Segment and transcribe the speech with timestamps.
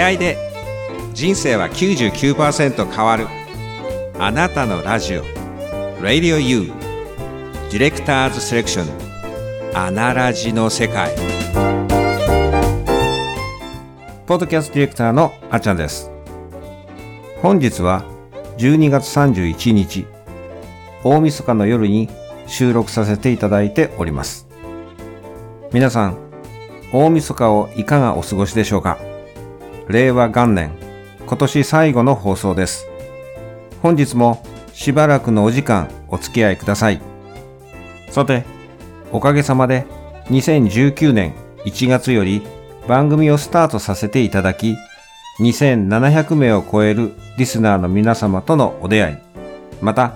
[0.00, 0.38] 出会いで
[1.12, 3.26] 人生は99%変わる。
[4.18, 5.24] あなたのラジオ。
[6.00, 6.72] Radio U
[7.70, 9.76] ディレクターズセレクション。
[9.76, 11.14] アナラジの世界。
[14.24, 16.10] ポッドキャストディレクターのあっちゃんです。
[17.42, 18.02] 本日は
[18.56, 20.06] 12月31日。
[21.04, 22.08] 大晦日の夜に
[22.46, 24.48] 収録させていただいております。
[25.74, 26.16] 皆さん
[26.90, 29.09] 大晦日をいかがお過ごしでしょうか？
[29.90, 30.70] 令和元年、
[31.26, 32.86] 今年最後の放送です。
[33.82, 34.40] 本日も
[34.72, 37.00] しばらくのお時間お付き合いください。
[38.08, 38.44] さて、
[39.10, 39.86] おかげさまで
[40.26, 41.34] 2019年
[41.64, 42.42] 1月より
[42.86, 44.76] 番組をスタートさせていただき、
[45.40, 49.16] 2700名を超えるリスナーの皆様とのお出会い、
[49.80, 50.12] また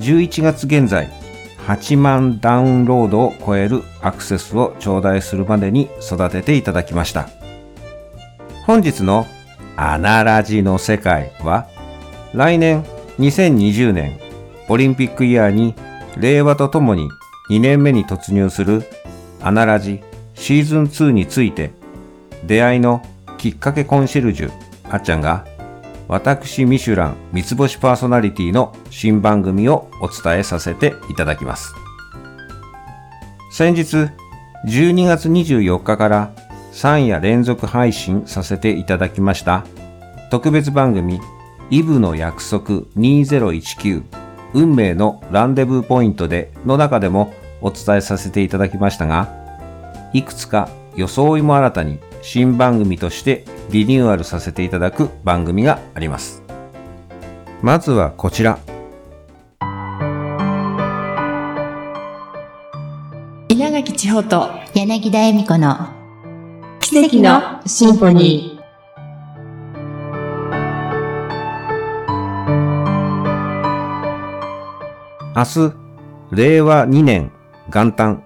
[0.00, 1.08] 11月現在
[1.68, 7.28] 8万ダウンロードを超えるアクセスを頂戴するまでに育てていただきました。
[8.64, 9.26] 本日の
[9.76, 11.66] アナラジの世界は
[12.32, 12.84] 来年
[13.18, 14.20] 2020年
[14.68, 15.74] オリンピックイヤーに
[16.16, 17.08] 令和とともに
[17.50, 18.84] 2年目に突入する
[19.40, 20.00] アナラジ
[20.34, 21.72] シーズン2について
[22.44, 23.02] 出会いの
[23.36, 24.52] きっかけコンシェルジュ
[24.88, 25.44] あっちゃんが
[26.06, 31.74] 私ミシュラン三つ星パーソナリティの新番組をお伝えさせていただきます。
[33.50, 34.08] 先日
[34.66, 36.32] 12月24日から
[36.72, 39.64] 3夜連続配信させていただきました。
[40.30, 41.20] 特別番組
[41.70, 44.02] イブの約束2019
[44.54, 49.28] 運命のランデブーポイントでの中でもお伝えさせていただきましたが
[50.12, 56.42] いくつか装いも新たに新番組としてリニューアルさせていただく番組があります。
[57.62, 58.58] まずはこちら。
[63.48, 66.01] 稲垣千穂と柳田恵美子の
[66.92, 68.62] 奇跡のシンフォニー。
[75.34, 75.74] 明日、
[76.32, 77.32] 令和2年
[77.70, 78.22] 元旦、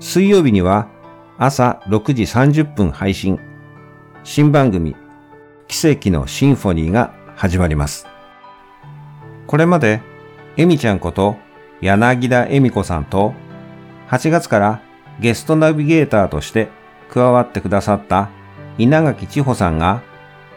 [0.00, 0.88] 水曜日には
[1.36, 3.38] 朝6時30分配信、
[4.24, 4.96] 新番組、
[5.66, 8.06] 奇跡のシンフォニーが始まります。
[9.46, 10.00] これまで、
[10.56, 11.36] エミちゃんこと
[11.82, 13.34] 柳田恵美子さんと、
[14.08, 14.80] 8月から
[15.20, 16.77] ゲストナビゲーターとして
[17.10, 18.30] 加わってくださった
[18.78, 20.02] 稲垣千穂さんが、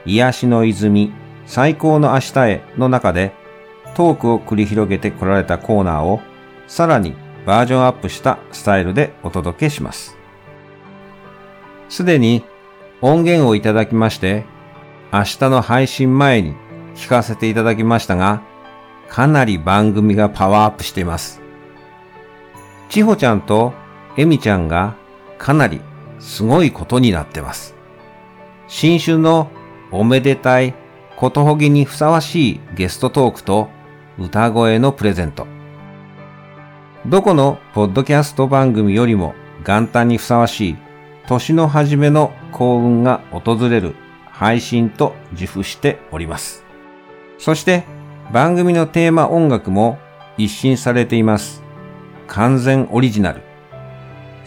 [0.06, 1.12] 癒しの泉、
[1.46, 3.34] 最高の明日への中で、
[3.96, 6.22] トークを繰り広げてこられたコーナーを、
[6.68, 10.18] さらにバージョンアップしたスタイルでお届けします。
[11.90, 12.46] すでに
[13.02, 14.46] 音源をいただきまして、
[15.12, 16.56] 明日の配信前に
[16.96, 18.42] 聞かせていただきましたが、
[19.10, 21.42] かなり番組がパワーアップしています。
[22.90, 23.74] 千穂ちゃんと
[24.16, 24.96] エミちゃんが
[25.38, 25.82] かなり
[26.22, 27.76] すごいことになってます。
[28.68, 29.50] 新春の
[29.92, 30.74] おめでたい
[31.18, 33.70] ことほぎにふさわしいゲストトークと
[34.18, 35.48] 歌声のプレゼント。
[37.06, 39.34] どこのポッドキャスト番組よりも
[39.66, 40.78] 元旦にふさわしい
[41.28, 43.96] 年の初めの幸運が訪れる
[44.30, 46.64] 配信と自負しております。
[47.40, 47.84] そして
[48.32, 49.98] 番組のテーマ音楽も
[50.38, 51.64] 一新されています。
[52.28, 53.42] 完全オリジナル。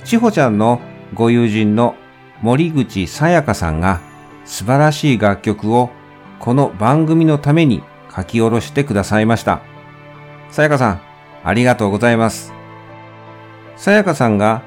[0.05, 0.81] ちほちゃんの
[1.14, 1.94] ご友人の
[2.42, 4.00] 森口さやかさんが
[4.44, 5.91] 素晴らしい楽曲を
[6.41, 9.62] この番組のために書き下ろしてくださいました。
[10.50, 11.00] さやかさん、
[11.44, 12.52] ありがとうございます。
[13.76, 14.62] さやかさんが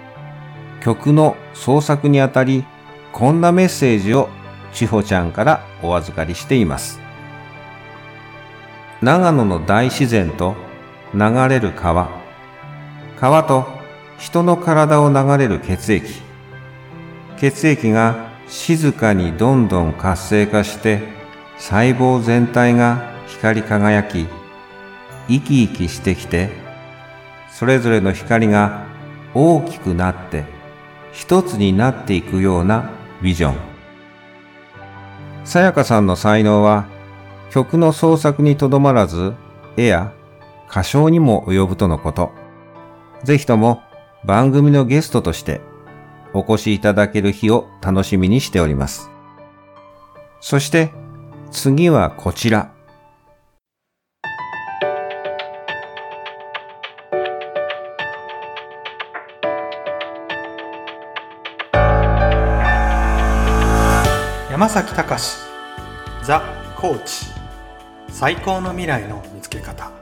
[0.81, 2.63] 曲の創作にあたり、
[3.11, 4.29] こんなメッセージを
[4.71, 7.01] ちほちゃんからお預かりしています。
[9.01, 10.55] 長野の大自然と
[11.13, 11.19] 流
[11.49, 12.09] れる川、
[13.19, 13.67] 川と
[14.17, 16.26] 人の体を流れる血液、
[17.37, 21.01] 血液が静かにどんどん活性化して
[21.57, 24.27] 細胞全体が光り輝き
[25.27, 26.49] 生き生きしてきて
[27.49, 28.85] それぞれの光が
[29.33, 30.45] 大きくなって
[31.11, 33.55] 一つになっていくようなビジョン。
[35.44, 36.85] さやかさんの才能は
[37.50, 39.33] 曲の創作にとどまらず
[39.77, 40.13] 絵や
[40.69, 42.31] 歌唱にも及ぶとのこと。
[43.23, 43.81] ぜひとも
[44.25, 45.62] 番組のゲストとして
[46.33, 49.09] お越しいただける日を楽しみにしております。
[50.39, 50.91] そして
[51.51, 52.74] 次はこちら。
[64.51, 65.38] 山崎隆
[66.24, 66.41] ザ・
[66.75, 67.27] コーチ
[68.09, 69.96] 最高の未来の見つけ方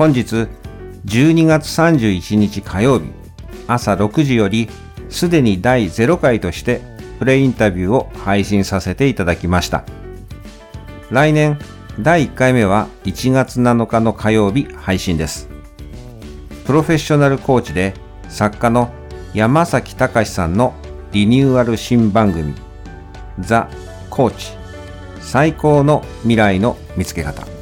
[0.00, 0.48] 本日
[1.04, 3.12] 12月31日火曜日
[3.66, 4.66] 朝6時より
[5.10, 6.80] すでに第0回として
[7.18, 9.84] プレインタビューを配信させていただきました。
[11.10, 11.58] 来年
[11.98, 15.50] 第1回目は1月7日の火曜日配信です。
[16.64, 17.92] プロフェッショナルコーチで
[18.30, 18.90] 作家の
[19.34, 20.72] 山崎隆さんの
[21.12, 22.54] リニューアル新番組
[23.38, 23.68] ザ・
[24.08, 24.52] コーチ
[25.20, 27.59] 最高の未来の見つけ方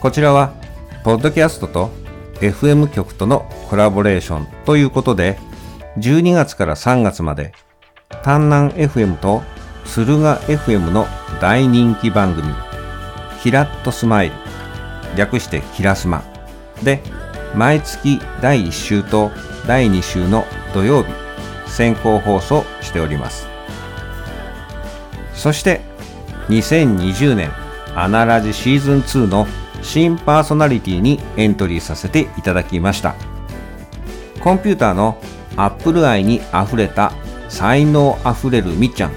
[0.00, 0.52] こちらは
[1.04, 1.90] ポッドキャストと
[2.40, 5.38] FM 局とのコラボレーションということで
[5.98, 7.52] 12月から3月まで
[8.22, 9.42] 丹南 FM と
[9.84, 11.06] 敦賀 FM の
[11.40, 12.46] 大人気番組
[13.42, 14.34] キラッとスマイル
[15.16, 16.22] 略してキラスマ
[16.82, 17.00] で
[17.54, 19.30] 毎月第1週と
[19.66, 20.44] 第2週の
[20.74, 21.12] 土曜日
[21.66, 23.46] 先行放送しております。
[25.34, 25.80] そして
[26.48, 27.50] 2020年
[27.94, 29.46] アナラジシーズン2の
[29.86, 33.14] 新パーソナリティにエントリーさせていただきました。
[34.40, 35.16] コンピューターの
[35.56, 37.12] アップル愛にあふれた
[37.48, 39.12] 才能あふれるみっちゃん。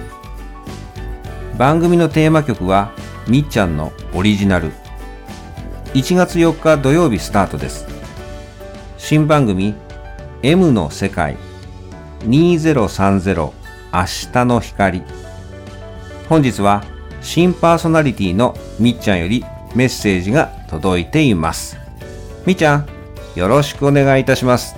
[1.58, 2.92] 番組のテーマ曲は
[3.28, 4.72] みっちゃんのオリジナル。
[5.96, 7.88] 1月4日土曜日スタートです。
[9.00, 9.74] 新番組
[10.44, 11.36] M の世界。
[12.22, 13.52] 2030明
[14.32, 15.02] 日の光。
[16.30, 16.84] 本日は
[17.22, 19.44] 新パーソナリティのみっちゃんより
[19.74, 21.78] メッセージが届いています。
[22.46, 22.88] みちゃん
[23.36, 24.76] よろしくお願いいたします。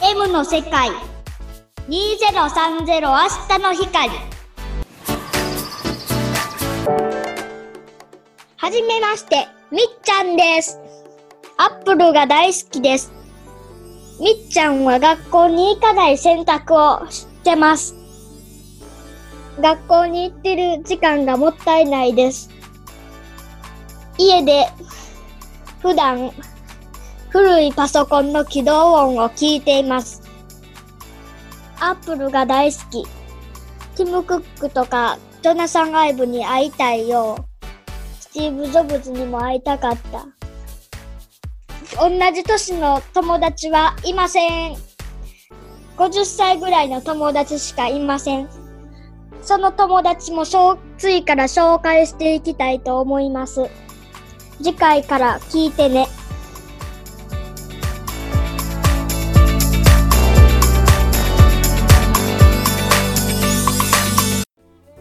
[0.00, 0.90] M の世界。
[1.88, 3.16] 2030明
[3.48, 4.10] 日の光。
[8.56, 10.78] はじめましてみっちゃんです。
[11.56, 13.12] アップルが大好きです。
[14.20, 18.05] みっちゃんは学校に行かない選択をしてます。
[19.60, 22.50] 学校に行ってる時間がもったいないです
[24.18, 24.66] 家で
[25.80, 26.30] 普段
[27.36, 30.22] 古いパソコンの起動音を聞いています。
[31.78, 33.04] アップルが大好き。
[33.94, 37.66] ティム・クックとかジョナサン・アイブに会いたいよう。
[38.20, 40.26] スティーブ・ジョブズにも会いたかった。
[42.00, 44.76] 同じ年の友達はいません。
[45.98, 48.65] 50歳ぐらいの友達しかいません。
[49.46, 53.70] その友達もそう次から紹介していきたいと思います。
[54.58, 56.08] 次回から聞いてね。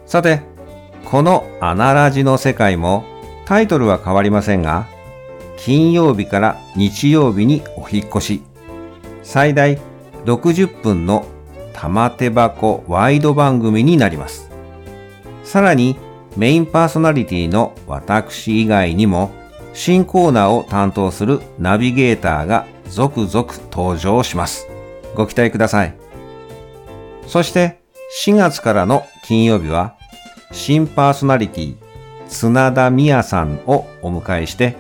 [0.05, 0.41] さて、
[1.05, 3.03] このアナラジの世界も
[3.45, 4.85] タイトルは変わりませんが、
[5.57, 8.43] 金曜日から日曜日にお引っ越し、
[9.23, 9.79] 最大
[10.25, 11.25] 60分の
[11.75, 14.49] 玉手箱ワイド番組になります。
[15.43, 15.97] さらに
[16.37, 19.31] メインパーソナリティの私以外にも
[19.73, 24.67] 新コーナーを担当するナビゲーターが続々登場します。
[25.15, 25.93] ご期待ください。
[27.27, 27.81] そして
[28.23, 29.95] 4月からの金曜日は
[30.51, 31.75] 新パーソナリティ
[32.29, 34.75] 綱田美也さんをお迎えして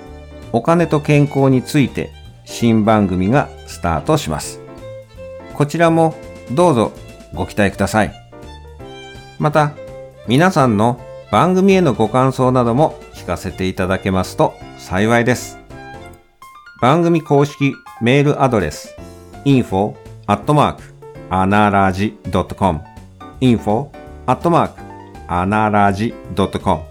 [0.51, 2.11] お金と健康について
[2.45, 4.61] 新番組がスタートします。
[5.53, 6.15] こちらも
[6.51, 6.91] どうぞ
[7.33, 8.13] ご期待ください。
[9.39, 9.73] また
[10.27, 10.99] 皆さんの
[11.31, 15.59] 番組へのご感想なども聞かせていただけますと幸いです。
[16.81, 18.95] 番組公式メールアドレス
[19.45, 19.95] info
[20.27, 20.83] アットマーク
[21.29, 22.17] アナラジ
[22.57, 22.81] .com
[23.41, 23.89] info
[24.25, 24.81] アットマーク
[25.27, 26.81] アナラジ .com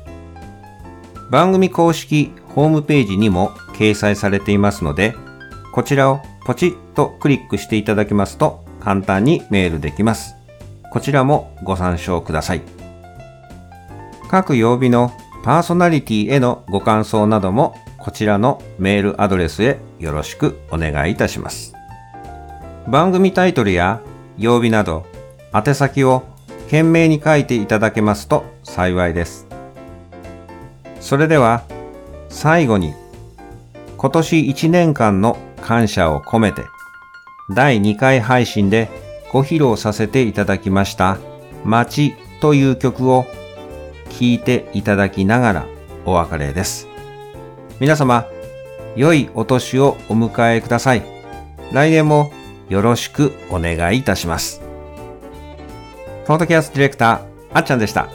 [1.30, 5.14] 番組公式ホームページにも掲載されていますので
[5.72, 10.36] こちらをポチッとクリックしていただけますと簡単にメールできます。
[10.90, 12.62] こちらもご参照ください。
[14.30, 15.10] 各曜日の
[15.42, 21.74] パーソナリティへのご感想などもこちらのメールアドレスへよろしくお願いいたします。
[22.86, 24.00] 番組タイトルや
[24.36, 25.06] 曜日など
[25.54, 26.22] 宛先を
[26.64, 29.46] 懸命に書いていただけますと幸いです。
[31.00, 31.62] それでは
[32.28, 32.94] 最後に
[33.96, 36.64] 今年1年間の感謝を込めて
[37.50, 38.88] 第2回配信で
[39.30, 41.18] ご披露させていただきました
[41.64, 43.26] 街という曲を
[44.08, 45.66] 聴いていただきながら
[46.04, 46.88] お別れです。
[47.80, 48.26] 皆様、
[48.96, 51.02] 良いお年をお迎えください。
[51.72, 52.32] 来年も
[52.68, 54.62] よろしくお願いいたします。
[56.26, 57.20] ポッドキャストディレクター、
[57.52, 58.08] あっちゃんでした。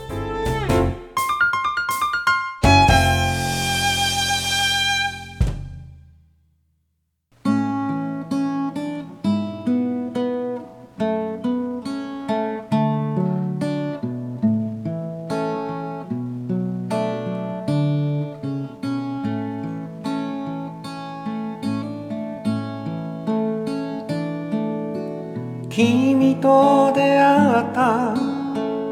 [25.79, 28.13] 君と出会った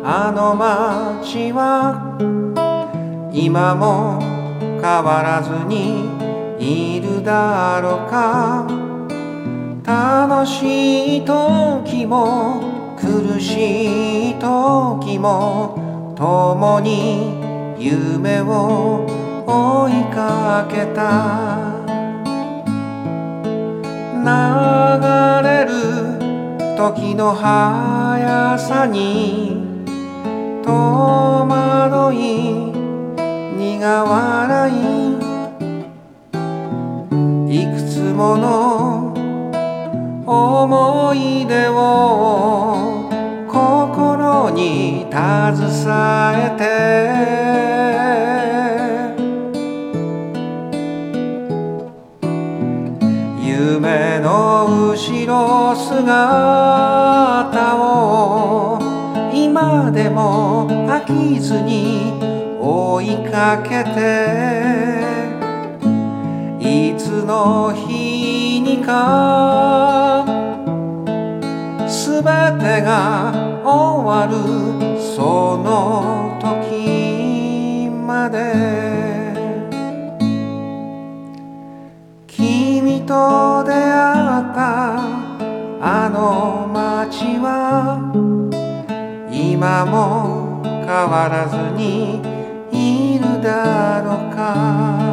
[0.06, 2.15] あの街は
[3.34, 4.22] 今も
[4.82, 6.08] 変わらずに
[6.58, 8.65] いるだろうか
[9.84, 17.36] 楽しい時も苦しい時も共に
[17.77, 19.06] 夢を
[19.46, 21.67] 追いかけた
[24.24, 25.46] 流れ
[26.77, 29.57] 時の速さに
[30.63, 32.53] 戸惑い
[33.57, 34.74] 苦笑い。
[37.50, 39.12] いくつもの
[40.27, 43.10] 思い出を
[43.48, 45.17] 心に携
[46.36, 47.26] えて
[56.07, 58.79] 姿を
[59.33, 62.13] 今でも飽きずに
[62.61, 65.01] 追いかけて
[66.61, 70.25] いつの日にか
[71.89, 73.33] すべてが
[73.65, 74.37] 終わる
[75.01, 78.87] その時まで。
[82.27, 83.56] 君と
[87.09, 87.99] ちは
[89.31, 92.21] 今も変わらずに
[92.71, 95.06] いるだろうか。